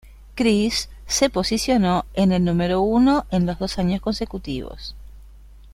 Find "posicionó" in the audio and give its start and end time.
1.29-2.05